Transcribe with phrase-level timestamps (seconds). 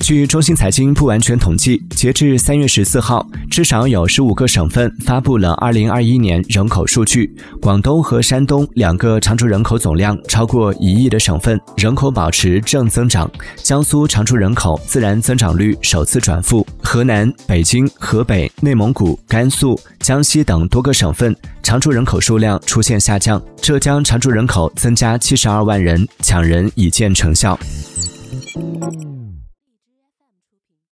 [0.00, 7.32] 据中信财经不完全统计，截至三月十四号，至少有十五个省份发布了二零二一年人口数据。
[7.60, 13.30] 广东和山东两个常住人口总量超过一亿的省份，人口保持正增长。
[13.56, 16.66] 江苏常住人口自然增长率首次转负。
[16.82, 23.40] 河南、北京、河北、内蒙古、甘肃、江西等多个省份常住人口数量出现下降。
[23.60, 27.58] 浙江常住人口增加七十二万人，抢人已见成效。